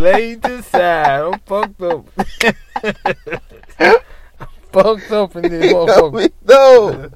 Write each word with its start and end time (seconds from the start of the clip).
lay 0.00 0.34
to 0.36 0.56
the 0.58 0.62
side. 0.62 1.20
I'm 1.20 1.38
fucked 1.40 1.82
up. 1.82 2.06
I'm 4.40 4.48
fucked 4.72 5.10
up 5.12 5.36
in 5.36 5.48
this 5.48 5.64
I'll 5.72 5.86
motherfucker. 5.88 6.18
be 6.18 6.34
thrown. 6.46 7.14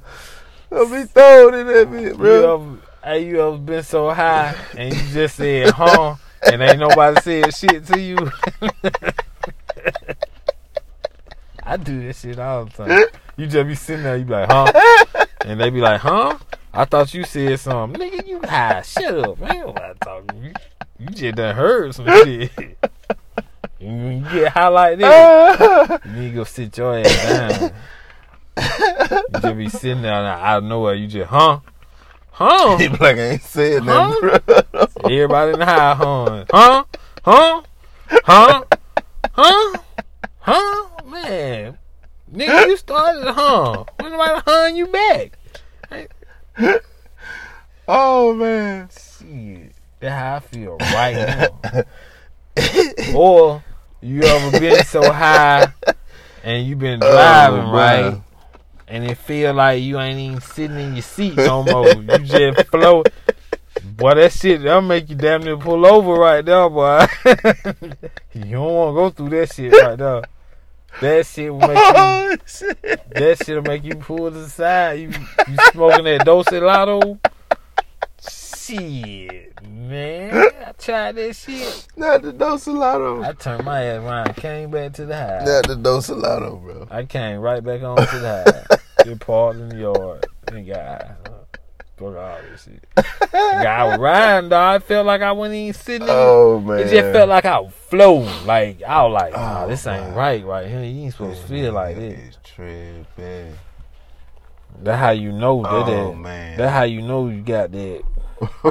I'll 0.72 0.90
be 0.90 1.04
thrown 1.04 1.54
in 1.54 1.66
that 1.68 1.88
bitch, 1.88 2.02
You 2.10 2.14
bro. 2.16 2.54
ever, 2.54 2.76
hey, 3.04 3.26
you 3.26 3.40
ever 3.40 3.58
been 3.58 3.82
so 3.82 4.10
high 4.10 4.54
and 4.76 4.94
you 4.94 5.12
just 5.12 5.36
said, 5.36 5.72
huh? 5.72 6.16
And 6.46 6.62
ain't 6.62 6.80
nobody 6.80 7.20
said 7.20 7.54
shit 7.54 7.86
to 7.86 7.98
you. 7.98 8.30
I 11.66 11.76
do 11.78 11.98
this 12.02 12.20
shit 12.20 12.38
all 12.38 12.66
the 12.66 12.70
time. 12.72 13.04
You 13.36 13.46
just 13.46 13.66
be 13.66 13.74
sitting 13.74 14.02
there, 14.04 14.16
you 14.16 14.24
be 14.24 14.32
like, 14.32 14.48
huh? 14.48 15.26
And 15.44 15.58
they 15.58 15.70
be 15.70 15.80
like, 15.80 16.00
huh? 16.00 16.36
I 16.72 16.84
thought 16.84 17.14
you 17.14 17.24
said 17.24 17.58
something. 17.60 18.00
Nigga, 18.00 18.26
you 18.26 18.40
high. 18.42 18.82
Shut 18.82 19.16
up, 19.18 19.38
man. 19.40 19.60
Nobody 19.60 19.98
talking 20.00 20.28
to 20.28 20.36
you. 20.48 20.52
You 21.04 21.10
just 21.10 21.36
done 21.36 21.54
heard 21.54 21.94
some 21.94 22.06
shit. 22.06 22.50
When 23.78 24.24
you 24.24 24.30
get 24.30 24.52
high 24.52 24.68
like 24.68 24.96
this, 24.96 26.00
you 26.06 26.12
need 26.12 26.30
to 26.30 26.34
go 26.36 26.44
sit 26.44 26.78
your 26.78 26.98
ass 27.00 27.28
down. 27.28 27.72
You 28.56 29.40
just 29.42 29.56
be 29.58 29.68
sitting 29.68 30.00
there 30.00 30.14
out 30.14 30.58
of 30.58 30.64
nowhere, 30.64 30.94
you 30.94 31.06
just, 31.06 31.28
huh? 31.28 31.60
Huh? 32.30 32.78
He 32.78 32.88
like 32.88 33.18
I 33.18 33.32
ain't 33.32 33.42
said 33.42 33.84
nothing, 33.84 34.40
Huh? 34.72 34.86
Everybody 35.04 35.52
in 35.52 35.58
the 35.58 35.66
high 35.66 35.94
huh? 35.94 36.44
Huh? 36.50 36.84
Huh? 37.22 37.62
Huh? 38.24 38.64
Huh? 39.32 39.78
Huh? 40.38 40.88
Man. 41.04 41.78
Nigga, 42.32 42.66
you 42.68 42.76
started 42.78 43.30
huh. 43.32 43.84
When 44.00 44.12
nobody 44.12 44.40
huh 44.46 44.70
you 44.74 44.86
back? 44.86 45.38
Oh 47.86 48.32
man. 48.32 48.88
Shit. 48.88 49.73
That's 50.04 50.14
how 50.14 50.36
I 50.36 50.40
feel 50.40 50.76
right 50.80 51.16
now. 51.16 53.14
or 53.16 53.64
you 54.02 54.22
ever 54.22 54.60
been 54.60 54.84
so 54.84 55.10
high 55.10 55.66
and 56.42 56.66
you 56.66 56.76
been 56.76 57.02
oh, 57.02 57.10
driving, 57.10 57.60
Oh, 57.60 57.72
right? 57.72 58.22
And 58.86 59.04
it 59.10 59.16
feel 59.16 59.54
like 59.54 59.82
you 59.82 59.98
ain't 59.98 60.18
even 60.18 60.42
sitting 60.42 60.78
in 60.78 60.92
your 60.92 61.02
seat 61.02 61.36
no 61.38 61.62
more. 61.62 61.88
you 61.88 62.18
just 62.18 62.66
float. 62.68 63.08
Boy, 63.82 64.14
that 64.16 64.32
shit, 64.32 64.62
that'll 64.62 64.82
make 64.82 65.08
you 65.08 65.16
damn 65.16 65.42
near 65.42 65.56
pull 65.56 65.86
over 65.86 66.12
right 66.12 66.44
there, 66.44 66.68
boy. 66.68 67.06
you 68.34 68.44
don't 68.52 68.74
want 68.74 68.90
to 68.90 68.94
go 68.94 69.10
through 69.10 69.30
that 69.30 69.54
shit 69.54 69.72
right 69.72 69.96
there. 69.96 70.22
That 71.00 71.26
shit 71.26 71.50
will 71.50 71.60
make 71.60 71.78
you, 71.78 71.92
Oh 71.96 72.36
shit. 72.46 72.82
that 72.82 73.38
shit'll 73.42 73.62
make 73.62 73.84
you 73.84 73.94
pull 73.94 74.30
to 74.30 74.38
the 74.38 74.50
side. 74.50 75.00
You, 75.00 75.08
you 75.48 75.56
smoking 75.72 76.04
that 76.04 76.26
Dose 76.26 76.52
Lotto? 76.52 77.18
Shit, 78.30 79.62
man. 79.68 80.34
I 80.66 80.72
tried 80.72 81.16
that 81.16 81.36
shit. 81.36 81.86
Not 81.96 82.22
the 82.22 82.32
Dosalado. 82.32 83.24
I 83.24 83.32
turned 83.32 83.64
my 83.64 83.82
ass 83.82 84.02
around 84.02 84.28
and 84.28 84.36
came 84.36 84.70
back 84.70 84.94
to 84.94 85.04
the 85.04 85.16
house. 85.16 85.46
Not 85.46 85.66
the 85.68 85.76
Dosalado, 85.76 86.62
bro. 86.62 86.88
I 86.90 87.04
came 87.04 87.40
right 87.40 87.62
back 87.62 87.82
on 87.82 87.96
to 87.96 88.18
the 88.18 88.66
house. 88.68 88.80
Just 89.04 89.20
parked 89.20 89.58
in 89.60 89.68
the 89.68 89.76
yard. 89.76 90.26
And 90.50 90.66
got 90.66 91.18
fuck 91.96 92.16
all 92.16 92.38
this 92.50 92.64
shit. 92.64 93.30
Guy 93.32 93.84
was 93.84 93.98
riding, 93.98 94.48
dog. 94.50 94.82
I 94.82 94.84
felt 94.84 95.06
like 95.06 95.22
I 95.22 95.32
wasn't 95.32 95.56
even 95.56 95.74
sitting 95.74 96.08
in 96.08 96.14
Oh 96.16 96.60
man. 96.60 96.80
It 96.80 96.88
just 96.90 97.12
felt 97.12 97.28
like 97.28 97.44
I 97.44 97.60
was 97.60 97.72
floating. 97.72 98.46
Like 98.46 98.82
I 98.82 99.02
was 99.04 99.12
like, 99.12 99.32
nah, 99.32 99.64
Oh, 99.64 99.68
this 99.68 99.86
ain't 99.86 100.10
wow. 100.10 100.16
right 100.16 100.44
right 100.44 100.66
here. 100.66 100.82
You 100.82 101.02
ain't 101.04 101.12
supposed 101.12 101.42
to 101.42 101.48
feel 101.48 101.72
like 101.72 101.96
this. 101.96 102.18
It's 102.28 102.38
tripping. 102.44 103.54
That's 104.82 104.98
how 104.98 105.10
you 105.10 105.32
know 105.32 105.62
that. 105.62 105.70
Oh 105.72 105.84
that 106.12 106.18
man. 106.18 106.56
that's 106.58 106.72
how 106.72 106.82
you 106.82 107.00
know 107.02 107.28
you 107.28 107.42
got 107.42 107.70
that. 107.72 108.02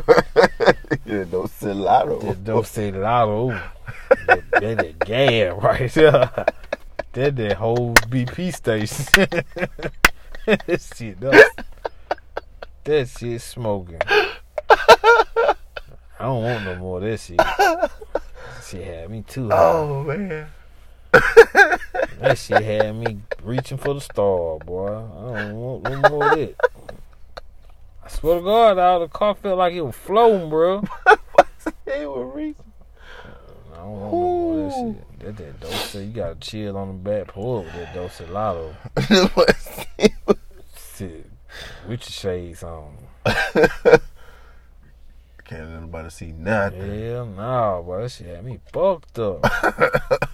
yeah, 1.06 1.24
Dosalado. 1.26 2.22
That 2.22 2.44
don't 2.44 2.66
say 2.68 2.92
lotto. 2.92 3.50
that, 4.28 4.44
that, 4.52 4.78
that 4.78 5.00
gas 5.00 5.62
right 5.62 5.92
there. 5.92 6.46
That 7.14 7.36
that 7.36 7.58
whole 7.58 7.96
BP 7.96 8.54
station. 8.54 9.06
that 10.46 10.82
shit 10.96 11.20
does. 11.20 11.44
That 12.84 13.08
shit 13.08 13.42
smoking. 13.42 14.02
I 14.70 15.56
don't 16.20 16.44
want 16.44 16.64
no 16.66 16.76
more 16.76 16.98
of 16.98 17.04
that 17.04 17.20
shit. 17.20 17.40
Shit 18.68 18.86
had 18.86 19.10
me 19.10 19.24
too 19.28 19.50
high. 19.50 19.58
Oh 19.58 20.04
man. 20.04 20.48
That 22.20 22.38
shit 22.38 22.64
had 22.64 22.96
me 22.96 23.20
reaching 23.44 23.78
for 23.78 23.94
the 23.94 24.02
star, 24.02 24.58
boy. 24.60 24.88
I 24.88 25.42
don't 25.42 25.56
want 25.56 25.84
no 25.84 26.10
more 26.10 26.32
of 26.32 26.40
it. 26.40 26.56
I 28.06 28.10
swear 28.10 28.40
to 28.40 28.44
God, 28.44 28.78
all 28.78 29.00
the 29.00 29.08
car 29.08 29.36
felt 29.36 29.58
like 29.58 29.74
it 29.74 29.82
was 29.82 29.96
floating, 29.96 30.50
bro. 30.50 30.84
They 31.86 32.06
were 32.06 32.28
reaching. 32.28 32.74
I 33.74 33.78
don't 33.78 33.92
want 33.92 34.04
no 34.04 34.20
more 34.20 34.66
of 34.66 34.72
that 34.72 34.76
shit. 34.76 35.20
That 35.20 35.38
that 35.38 35.60
dose, 35.62 35.96
you 35.96 36.08
gotta 36.08 36.36
chill 36.36 36.76
on 36.76 36.88
the 36.88 36.94
back, 36.96 37.28
pull 37.28 37.64
with 37.64 37.74
that 37.74 37.94
dose 37.94 38.20
of 38.20 38.30
lotto. 38.32 38.76
Shit, 40.96 41.30
with 41.88 42.02
your 42.02 42.12
shades 42.12 42.64
on. 42.64 42.98
Can't 45.46 45.70
let 45.70 45.82
nobody 45.82 46.10
see 46.10 46.32
nothing. 46.32 47.10
Hell 47.10 47.26
nah, 47.26 47.82
boy. 47.82 48.02
That 48.02 48.12
shit 48.12 48.28
had 48.28 48.46
me 48.46 48.60
fucked 48.72 49.20
up. 49.20 49.44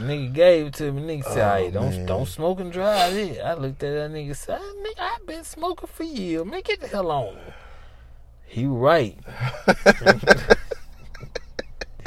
nigga 0.00 0.32
gave 0.32 0.66
it 0.66 0.74
to 0.74 0.92
me. 0.92 1.02
Nigga 1.02 1.24
said, 1.24 1.52
Oh, 1.52 1.56
"Hey, 1.64 1.70
don't 1.70 1.90
man. 1.90 2.06
don't 2.06 2.26
smoke 2.26 2.60
and 2.60 2.72
drive 2.72 3.14
it." 3.14 3.40
I 3.40 3.54
looked 3.54 3.82
at 3.82 3.92
that 3.92 4.10
nigga. 4.10 4.36
Said, 4.36 4.60
"Nigga, 4.60 5.00
I've 5.00 5.26
been 5.26 5.44
smoking 5.44 5.88
for 5.92 6.04
years. 6.04 6.44
Man, 6.44 6.60
get 6.64 6.80
the 6.80 6.88
hell 6.88 7.10
on." 7.10 7.36
He 8.44 8.66
right. 8.66 9.18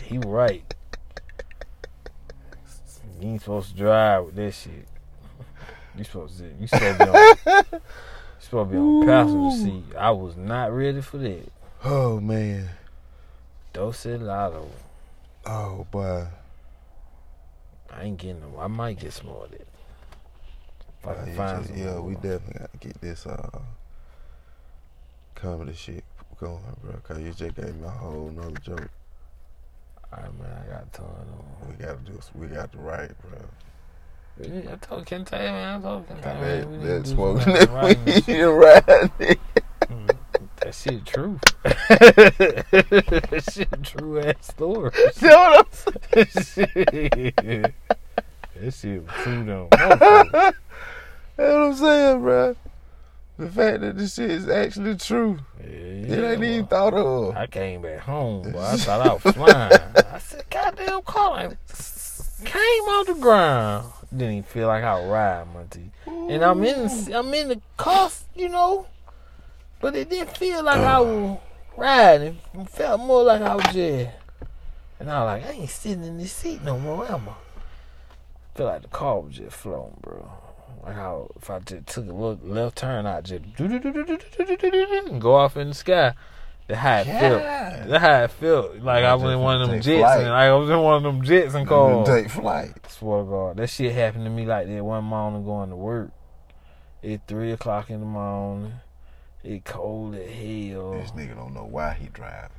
he 0.03 0.17
right. 0.19 0.63
You 3.19 3.27
ain't 3.27 3.41
supposed 3.41 3.71
to 3.71 3.77
drive 3.77 4.25
with 4.25 4.35
that 4.35 4.53
shit. 4.53 4.87
You 5.97 6.03
supposed 6.05 6.37
to. 6.39 6.45
You 6.59 6.67
supposed 6.67 6.99
to 6.99 7.05
be 7.05 7.11
on. 7.11 7.35
You 7.45 7.53
supposed 8.39 8.69
to 8.71 8.73
be 8.73 8.77
on 8.77 9.05
passenger 9.05 9.57
seat. 9.57 9.83
I 9.97 10.11
was 10.11 10.37
not 10.37 10.71
ready 10.71 11.01
for 11.01 11.17
that. 11.17 11.51
Oh 11.83 12.19
man. 12.19 12.69
Dose 13.73 14.05
Lotto. 14.05 14.69
Oh 15.45 15.85
boy. 15.91 16.27
I 17.93 18.03
ain't 18.03 18.17
getting 18.17 18.41
them. 18.41 18.53
I 18.59 18.67
might 18.67 18.99
get 18.99 19.13
some 19.13 19.27
more 19.27 19.45
of 19.45 19.51
that. 19.51 19.67
If 21.01 21.07
I 21.07 21.13
can 21.13 21.27
yeah, 21.27 21.35
find 21.35 21.65
some 21.65 21.77
yeah, 21.77 21.99
we 21.99 22.15
definitely 22.15 22.59
got 22.59 22.71
to 22.71 22.77
get 22.77 23.01
this 23.01 23.25
uh 23.25 23.59
comedy 25.35 25.73
shit 25.73 26.03
going, 26.39 26.59
bro. 26.83 26.93
Cause 27.03 27.19
you 27.19 27.31
just 27.31 27.55
gave 27.55 27.75
me 27.75 27.85
a 27.85 27.89
whole 27.89 28.31
nother 28.35 28.59
joke. 28.61 28.89
All 30.11 30.23
right, 30.23 30.39
man, 30.39 30.63
I 30.65 30.71
got 30.71 30.93
ton 30.93 31.05
of 31.05 31.67
We 31.67 31.75
gotta 31.75 31.99
do. 31.99 32.19
We 32.35 32.47
got 32.47 32.71
to 32.71 32.77
write, 32.79 33.11
bro. 33.21 33.39
I 34.41 34.75
told 34.77 35.05
Kente, 35.05 35.31
man. 35.31 35.79
I 35.79 35.81
told 35.81 36.07
Kente, 36.07 36.23
man. 36.23 36.61
That, 36.61 36.69
we 36.69 36.77
need 36.77 36.85
that 36.85 37.03
to 37.03 37.03
do 37.03 37.09
smoking 37.09 37.53
that 37.53 37.69
writing 37.69 38.01
and 38.05 38.23
shit. 38.23 38.27
weed 38.27 38.39
and 38.39 38.59
riding. 38.59 39.37
That 40.69 40.75
shit 40.75 41.03
true. 41.03 41.39
that 41.63 43.51
shit 43.51 43.83
true 43.83 44.19
ass 44.19 44.35
story. 44.49 44.91
You 45.19 45.27
know 45.27 45.63
what 45.63 45.97
I'm 46.13 46.27
shit. 46.43 46.69
That 48.55 48.73
shit 48.75 49.01
was 49.01 49.11
true 49.23 49.45
though. 49.45 49.67
That's 49.71 50.55
what 51.37 51.47
I'm 51.47 51.73
saying, 51.73 52.21
bro. 52.21 52.55
The 53.39 53.49
fact 53.49 53.81
that 53.81 53.97
this 53.97 54.13
shit 54.13 54.29
is 54.29 54.47
actually 54.47 54.95
true, 54.97 55.39
Yeah, 55.59 55.65
it 55.65 56.33
ain't 56.33 56.43
even 56.43 56.67
thought 56.67 56.93
of. 56.93 57.35
I 57.35 57.47
came 57.47 57.81
back 57.81 58.01
home, 58.01 58.51
but 58.51 58.61
I 58.61 58.77
thought 58.77 59.07
I 59.07 59.13
was 59.13 59.35
flying. 59.35 59.71
I 60.13 60.19
said, 60.19 60.45
goddamn 60.51 61.01
car 61.01 61.31
like, 61.31 61.57
came 62.45 62.83
off 62.83 63.07
the 63.07 63.15
ground. 63.15 63.91
Didn't 64.11 64.33
even 64.33 64.43
feel 64.43 64.67
like 64.67 64.83
I 64.83 65.03
riding, 65.03 65.51
Monty. 65.51 65.91
And 66.05 66.43
I'm 66.43 66.63
in 66.63 66.91
I'm 67.11 67.33
in 67.33 67.47
the 67.47 67.61
car, 67.75 68.11
you 68.35 68.49
know. 68.49 68.85
But 69.79 69.95
it 69.95 70.09
didn't 70.09 70.35
feel 70.35 70.63
like 70.63 70.79
I 70.79 70.99
was 70.99 71.39
riding. 71.77 72.37
It 72.53 72.69
felt 72.69 73.01
more 73.01 73.23
like 73.23 73.41
I 73.41 73.55
was 73.55 73.65
just 73.73 74.09
and 74.99 75.09
I 75.09 75.23
was 75.23 75.43
like, 75.43 75.55
I 75.55 75.59
ain't 75.59 75.69
sitting 75.69 76.03
in 76.03 76.17
this 76.17 76.33
seat 76.33 76.61
no 76.63 76.77
more, 76.77 77.09
am 77.09 77.29
I? 77.29 77.33
feel 78.59 78.65
like 78.65 78.81
the 78.81 78.89
car 78.89 79.21
was 79.21 79.37
just 79.37 79.55
floating, 79.55 79.95
bro. 80.01 80.29
Like 80.83 80.95
how 80.95 81.31
if 81.37 81.49
I 81.49 81.59
just 81.59 81.87
took 81.87 82.09
a 82.09 82.11
little 82.11 82.39
left 82.43 82.77
turn, 82.77 83.05
I 83.05 83.21
just 83.21 83.55
do 83.55 83.65
and 83.65 85.21
go 85.21 85.35
off 85.35 85.55
in 85.55 85.69
the 85.69 85.73
sky. 85.73 86.13
That's 86.67 86.79
how 86.81 86.97
it 86.97 87.05
felt. 87.05 87.41
Yeah. 87.41 87.85
That's 87.87 88.03
how 88.03 88.23
it 88.23 88.31
felt. 88.31 88.79
Like 88.79 89.05
I 89.05 89.15
was 89.15 89.31
in 89.31 89.39
one 89.39 89.61
of 89.61 89.69
them 89.69 89.81
jets, 89.81 90.19
and 90.19 90.27
I 90.27 90.53
was 90.53 90.69
in 90.69 90.79
one 90.79 90.95
of 90.97 91.03
them 91.03 91.23
jets 91.23 91.53
and 91.53 91.65
called. 91.65 92.05
Take 92.05 92.29
flight. 92.29 92.73
Swear 92.89 93.23
to 93.23 93.29
God, 93.29 93.57
that 93.57 93.69
shit 93.69 93.93
happened 93.93 94.25
to 94.25 94.29
me 94.29 94.45
like 94.45 94.67
that 94.67 94.83
one 94.83 95.05
morning 95.05 95.45
going 95.45 95.69
to 95.69 95.77
work. 95.77 96.11
It 97.01 97.21
three 97.27 97.53
o'clock 97.53 97.89
in 97.89 98.01
the 98.01 98.05
morning. 98.05 98.73
It 99.43 99.63
cold 99.65 100.15
as 100.15 100.29
hell. 100.29 100.91
This 100.91 101.11
nigga 101.11 101.35
don't 101.35 101.53
know 101.53 101.65
why 101.65 101.93
he 101.93 102.07
driving. 102.07 102.49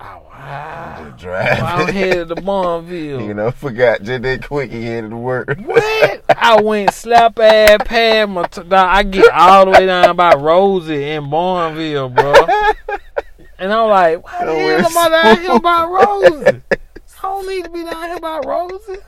Oh, 0.00 0.22
wow. 0.28 1.04
Just 1.04 1.22
driving. 1.22 1.64
I'm 1.64 1.88
headed 1.92 2.28
to 2.28 2.36
Bonville. 2.36 3.26
You 3.26 3.34
know, 3.34 3.50
forgot 3.50 4.02
just 4.02 4.22
that 4.22 4.46
quick 4.46 4.72
he 4.72 4.84
headed 4.84 5.10
to 5.10 5.16
work. 5.16 5.56
What? 5.58 6.24
I 6.28 6.60
went 6.60 6.92
slap 6.92 7.38
ass 7.38 7.78
pad 7.84 8.30
my. 8.30 8.44
T- 8.46 8.62
I 8.70 9.02
get 9.04 9.30
all 9.32 9.66
the 9.66 9.70
way 9.72 9.86
down 9.86 10.16
by 10.16 10.34
Rosie 10.34 11.10
in 11.10 11.30
Bonville, 11.30 12.08
bro. 12.08 12.34
And 13.56 13.72
I'm 13.72 13.88
like, 13.88 14.24
why 14.24 14.44
the 14.44 14.52
hell 14.52 14.86
am 14.86 14.98
I 14.98 15.08
down 15.22 15.40
here 15.40 15.60
by 15.60 15.84
Rosie? 15.84 16.62
I 16.72 17.22
don't 17.22 17.46
need 17.46 17.64
to 17.64 17.70
be 17.70 17.84
down 17.84 18.08
here 18.08 18.20
by 18.20 18.40
Rosie. 18.44 19.00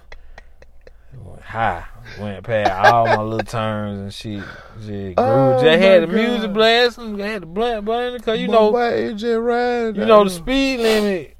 High. 1.47 1.85
Went 2.21 2.45
past 2.45 2.71
all 2.73 3.07
my 3.07 3.21
little 3.23 3.45
turns 3.45 3.99
and 4.01 4.13
shit. 4.15 4.45
Just, 4.79 4.87
grew. 4.89 5.15
Oh, 5.19 5.61
just 5.63 5.81
had 5.83 6.03
the 6.03 6.07
my 6.09 6.13
music 6.15 6.41
God. 6.43 6.55
blasting. 6.55 7.19
Had 7.19 7.43
the 7.43 7.47
blunt 7.47 7.85
burning. 7.85 8.21
Cause 8.21 8.39
you 8.39 8.49
My 8.49 8.55
know, 8.55 8.73
boy 8.73 8.79
AJ 9.13 9.45
riding. 9.47 10.01
you 10.01 10.07
know 10.07 10.25
the 10.25 10.31
speed 10.31 10.81
limit 10.81 11.37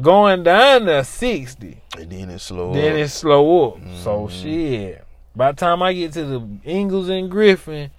going 0.00 0.42
down 0.42 0.86
to 0.86 1.04
60. 1.04 1.82
And 1.98 2.10
then 2.10 2.30
it 2.30 2.38
slow 2.38 2.72
Then 2.72 2.92
up. 2.92 2.98
it 2.98 3.08
slow 3.08 3.68
up. 3.72 3.78
So 4.02 4.28
Mhm. 4.28 4.30
shit. 4.30 5.04
By 5.36 5.52
the 5.52 5.56
time 5.56 5.82
I 5.82 5.92
get 5.92 6.12
to 6.14 6.24
the 6.24 6.46
Ingles 6.64 7.08
and 7.08 7.30
Griffin, 7.30 7.90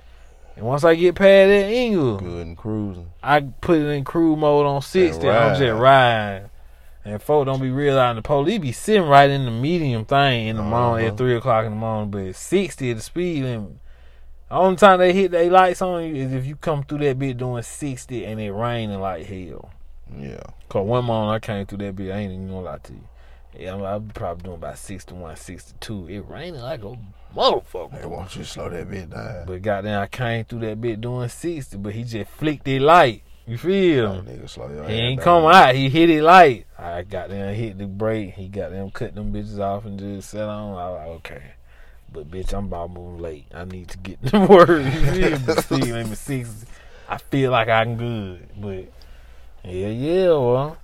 and 0.56 0.66
once 0.66 0.84
I 0.84 0.96
get 0.96 1.16
past 1.16 1.48
that 1.48 1.70
Ingle, 1.72 2.18
good 2.18 2.48
and 2.48 2.58
cruising. 2.58 3.08
I 3.24 3.40
put 3.40 3.78
it 3.80 3.88
in 3.88 4.04
crew 4.04 4.36
mode 4.36 4.66
on 4.66 4.82
60. 4.82 5.30
I'm 5.30 5.58
just 5.58 5.80
riding. 5.80 6.50
And 7.04 7.22
folk 7.22 7.46
don't 7.48 7.62
be 7.62 7.72
realizing 7.72 8.18
the 8.18 8.22
police 8.22 8.60
be 8.60 8.72
sitting 8.72 9.08
right 9.08 9.30
in 9.30 9.46
the 9.46 9.52
medium 9.52 10.06
thing 10.06 10.48
in 10.48 10.56
the 10.58 10.62
morning 10.64 11.06
Uh-huh. 11.08 11.14
at 11.14 11.18
3 11.18 11.36
o'clock 11.36 11.66
in 11.66 11.72
the 11.72 11.78
morning, 11.78 12.12
but 12.12 12.36
60 12.36 12.92
at 12.92 12.98
the 12.98 13.02
speed 13.04 13.44
limit. 13.44 13.72
Only 14.52 14.76
time 14.76 15.00
they 15.00 15.14
hit 15.14 15.32
their 15.32 15.50
lights 15.50 15.82
on 15.82 16.04
you 16.04 16.16
is 16.16 16.34
if 16.34 16.46
you 16.46 16.56
come 16.58 16.84
through 16.84 17.00
that 17.00 17.18
bit 17.18 17.38
doing 17.38 17.64
60 17.64 18.26
and 18.26 18.40
it 18.40 18.52
raining 18.52 19.00
like 19.00 19.26
hell. 19.26 19.72
Yeah. 20.16 20.44
Cause 20.70 20.86
one 20.86 21.06
morning 21.06 21.34
I 21.34 21.40
came 21.40 21.66
through 21.66 21.80
that 21.80 21.96
bit, 21.96 22.12
I 22.12 22.18
ain't 22.20 22.34
even 22.34 22.48
gonna 22.50 22.62
lie 22.62 22.78
to 22.80 22.94
you. 22.94 23.04
Yeah, 23.58 23.74
I'm, 23.76 23.82
I'm 23.84 24.08
probably 24.10 24.44
doing 24.44 24.56
about 24.58 24.78
61, 24.78 25.36
62. 25.38 26.08
It 26.10 26.20
raining 26.28 26.62
like 26.62 26.84
a 26.84 26.96
motherfucker. 27.36 28.00
Hey, 28.00 28.06
won't 28.06 28.36
you 28.36 28.44
slow 28.44 28.70
that 28.70 28.90
bit 28.90 29.10
down? 29.10 29.46
But 29.48 29.62
goddamn, 29.62 30.02
I 30.02 30.08
came 30.08 30.46
through 30.46 30.60
that 30.60 30.80
bit 30.80 31.02
doing 31.02 31.30
60, 31.30 31.78
but 31.78 31.94
he 31.94 32.04
just 32.04 32.30
flicked 32.32 32.68
it 32.68 32.82
light. 32.82 33.24
You 33.48 33.58
feel? 33.58 34.22
That 34.22 34.26
nigga 34.26 34.50
slow 34.50 34.70
your 34.70 34.88
He 34.88 34.96
ain't 34.96 35.20
down. 35.20 35.24
come 35.24 35.46
out. 35.46 35.76
He 35.76 35.90
hit 35.90 36.10
it 36.10 36.22
light. 36.24 36.66
I 37.02 37.04
got 37.04 37.30
them 37.30 37.56
hit 37.56 37.80
the 37.80 37.88
brake. 37.88 38.36
He 38.36 38.48
got 38.48 38.70
them 38.70 38.92
cut 38.92 39.16
them 39.16 39.34
bitches 39.34 39.58
off 39.58 39.86
and 39.86 39.98
just 39.98 40.30
sat 40.30 40.48
on. 40.48 40.78
I 40.78 40.90
was 40.90 41.00
like, 41.00 41.08
okay. 41.08 41.44
But 42.14 42.30
bitch, 42.30 42.54
I'm 42.54 42.66
about 42.66 42.92
moving 42.92 43.20
late. 43.20 43.48
I 43.52 43.66
need 43.66 43.88
to 43.88 43.98
get 43.98 44.24
to 44.28 44.46
work. 44.46 44.70
You 44.70 44.92
feel 44.92 45.40
me? 45.40 45.62
Speed 45.64 45.86
limit 45.86 46.18
60. 46.20 46.68
I 47.10 47.18
feel 47.18 47.50
like 47.50 47.70
I'm 47.70 47.98
good. 47.98 48.50
But 48.56 48.92
yeah, 49.66 49.88
yeah, 49.88 50.28
well. 50.28 50.78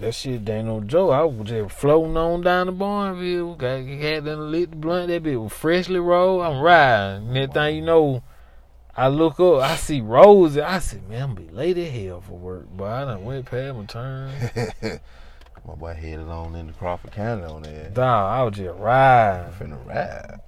That 0.00 0.12
shit 0.12 0.48
ain't 0.48 0.68
no 0.68 0.80
joke. 0.80 1.12
I 1.12 1.22
was 1.24 1.48
just 1.48 1.76
floating 1.76 2.16
on 2.16 2.40
down 2.40 2.68
the 2.68 2.72
Barnville. 2.72 3.58
Got 3.58 3.84
had 3.84 4.24
them 4.24 4.50
lit 4.50 4.70
the 4.70 4.76
blunt. 4.76 5.08
That 5.08 5.22
bitch 5.22 5.40
was 5.40 5.52
freshly 5.52 6.00
rolled. 6.00 6.44
I'm 6.44 6.62
riding. 6.62 7.30
Next 7.34 7.52
thing 7.52 7.76
you 7.76 7.82
know, 7.82 8.22
I 8.96 9.08
look 9.08 9.40
up, 9.40 9.60
I 9.62 9.76
see 9.76 10.00
Rose. 10.00 10.56
I 10.56 10.78
said, 10.78 11.08
man, 11.08 11.22
I'm 11.22 11.34
be 11.34 11.48
late 11.48 11.76
as 11.78 11.92
hell 11.92 12.20
for 12.20 12.38
work. 12.38 12.66
But 12.76 12.84
I 12.84 13.04
done 13.04 13.24
went 13.24 13.46
past 13.46 13.76
my 13.76 13.84
turn. 13.86 14.32
My 15.66 15.74
boy 15.74 15.94
headed 15.94 16.28
on 16.28 16.54
into 16.56 16.74
Crawford 16.74 17.12
County 17.12 17.44
on 17.44 17.62
that. 17.62 17.94
Dog, 17.94 18.04
I 18.38 18.42
was 18.42 18.54
just 18.54 18.78
riding. 18.78 19.50
Finna 19.52 19.86
ride. 19.86 20.40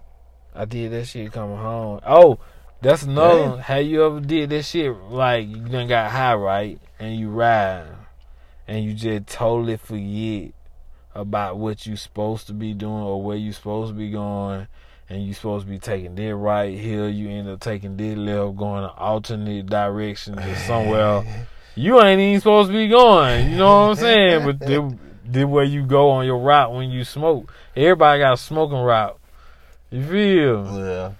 I 0.54 0.66
did 0.66 0.92
that 0.92 1.06
shit 1.06 1.32
coming 1.32 1.56
home. 1.56 2.00
Oh, 2.06 2.38
that's 2.82 3.04
another 3.04 3.40
Yeah. 3.40 3.48
one. 3.50 3.58
Have 3.60 3.86
you 3.86 4.04
ever 4.04 4.20
did 4.20 4.50
that 4.50 4.64
shit 4.64 4.92
like 4.94 5.48
you 5.48 5.56
done 5.56 5.88
got 5.88 6.10
high, 6.10 6.34
right? 6.34 6.78
And 6.98 7.16
you 7.16 7.30
ride 7.30 7.86
and 8.68 8.84
you 8.84 8.92
just 8.92 9.26
totally 9.28 9.78
forget 9.78 10.52
about 11.14 11.56
what 11.56 11.86
you 11.86 11.96
supposed 11.96 12.46
to 12.48 12.52
be 12.52 12.74
doing 12.74 12.92
or 12.92 13.22
where 13.22 13.38
you 13.38 13.54
supposed 13.54 13.92
to 13.92 13.96
be 13.98 14.10
going 14.10 14.66
and 15.08 15.24
you 15.24 15.34
supposed 15.34 15.66
to 15.66 15.70
be 15.70 15.78
taking 15.78 16.14
this 16.14 16.32
right 16.34 16.76
here, 16.76 17.08
you 17.08 17.28
end 17.28 17.48
up 17.48 17.60
taking 17.60 17.96
this 17.96 18.16
left, 18.16 18.56
going 18.56 18.84
an 18.84 18.90
alternate 18.96 19.66
direction 19.66 20.36
to 20.36 20.56
somewhere 20.60 21.24
you 21.76 22.02
ain't 22.02 22.20
even 22.20 22.40
supposed 22.40 22.70
to 22.70 22.72
be 22.72 22.88
going. 22.88 23.50
You 23.50 23.58
know 23.58 23.88
what 23.88 23.90
I'm 23.90 23.96
saying? 23.96 24.44
But 24.46 24.58
the, 24.60 24.96
the 25.24 25.46
way 25.46 25.66
you 25.66 25.84
go 25.84 26.10
on 26.10 26.24
your 26.24 26.38
route 26.38 26.72
when 26.72 26.90
you 26.90 27.04
smoke, 27.04 27.52
everybody 27.76 28.20
got 28.20 28.32
a 28.32 28.36
smoking 28.36 28.78
route. 28.78 29.20
You 29.90 30.02
feel? 30.02 30.78
Yeah. 30.78 31.12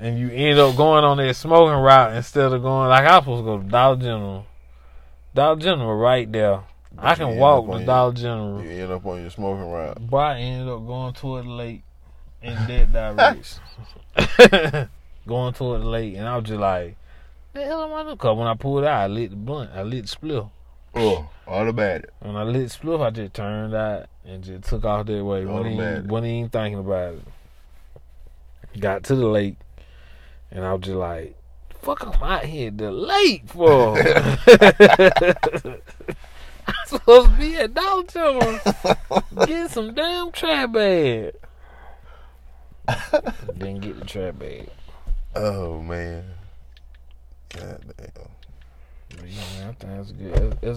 And 0.00 0.18
you 0.18 0.30
end 0.30 0.58
up 0.60 0.76
going 0.76 1.04
on 1.04 1.16
that 1.16 1.34
smoking 1.34 1.74
route 1.74 2.14
instead 2.14 2.52
of 2.52 2.62
going 2.62 2.88
like 2.88 3.04
I 3.04 3.16
was 3.16 3.24
supposed 3.24 3.40
to 3.40 3.44
go 3.44 3.58
to 3.58 3.64
Dollar 3.64 3.96
General. 3.96 4.46
Dollar 5.34 5.60
General 5.60 5.96
right 5.96 6.30
there. 6.30 6.60
I 6.96 7.14
can 7.16 7.36
walk 7.36 7.68
on 7.68 7.80
to 7.80 7.86
Dollar 7.86 8.12
General. 8.12 8.62
You 8.62 8.70
end 8.70 8.92
up 8.92 9.04
on 9.04 9.20
your 9.20 9.30
smoking 9.30 9.68
route. 9.68 9.98
But 10.08 10.16
I 10.16 10.38
ended 10.38 10.72
up 10.72 10.86
going 10.86 11.12
toward 11.14 11.44
the 11.44 11.50
lake 11.50 11.82
in 12.42 12.54
that 12.92 13.16
direction. 13.16 14.88
going 15.26 15.52
toward 15.52 15.82
the 15.82 15.86
lake, 15.86 16.16
and 16.16 16.26
I 16.26 16.36
was 16.36 16.44
just 16.46 16.60
like, 16.60 16.96
the 17.52 17.64
hell 17.64 17.84
am 17.84 17.92
I 17.92 18.02
doing? 18.04 18.16
Cause 18.16 18.36
when 18.36 18.46
I 18.46 18.54
pulled 18.54 18.84
out, 18.84 19.02
I 19.02 19.06
lit 19.06 19.30
the 19.30 19.36
blunt. 19.36 19.70
I 19.74 19.82
lit 19.82 20.06
the 20.06 20.16
spliff. 20.16 20.50
Oh, 20.94 21.28
automatic. 21.46 22.10
When 22.20 22.36
I 22.36 22.42
lit 22.42 22.68
the 22.68 22.78
spliff, 22.78 23.04
I 23.04 23.10
just 23.10 23.34
turned 23.34 23.74
out 23.74 24.06
and 24.24 24.42
just 24.42 24.64
took 24.64 24.84
off 24.84 25.06
that 25.06 25.24
way. 25.24 25.44
Wasn't 25.44 25.74
even, 25.74 26.08
wasn't 26.08 26.32
even 26.32 26.50
thinking 26.50 26.78
about 26.78 27.14
it. 27.14 27.22
Got 28.80 29.04
to 29.04 29.14
the 29.14 29.26
lake, 29.26 29.56
and 30.50 30.64
I 30.64 30.72
was 30.72 30.82
just 30.82 30.96
like, 30.96 31.36
fuck, 31.80 32.06
I'm 32.06 32.22
out 32.22 32.44
here 32.44 32.68
at 32.68 32.78
the 32.78 32.92
lake 32.92 33.42
for? 33.46 33.98
I'm 36.68 36.74
supposed 36.86 37.30
to 37.30 37.36
be 37.38 37.56
at 37.56 37.72
Dollar 37.72 38.02
General 38.04 38.60
get 39.46 39.70
some 39.70 39.94
damn 39.94 40.30
trap 40.32 40.72
bag. 40.72 41.32
Didn't 43.58 43.80
get 43.80 43.98
the 43.98 44.04
trap 44.06 44.38
bag. 44.38 44.68
Oh 45.34 45.80
man. 45.82 46.24
God 47.50 47.82
damn. 47.96 49.26
Yeah, 49.26 49.40
man, 49.58 49.68
I 49.68 49.72
think 49.72 49.78
that's 49.80 50.12
good. 50.12 50.36
It's- 50.36 50.58
it's 50.62 50.76